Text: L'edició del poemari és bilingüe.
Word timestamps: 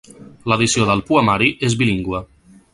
L'edició 0.51 0.87
del 0.91 1.05
poemari 1.11 1.53
és 1.71 1.79
bilingüe. 1.83 2.27